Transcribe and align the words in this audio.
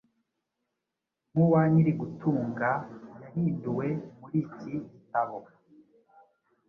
nkuwa 1.31 1.61
nyiri 1.71 1.91
gutunga 2.01 2.69
yahinduwe 3.21 3.87
muri 4.21 4.37
iki 4.45 4.71
gitabo 4.91 5.37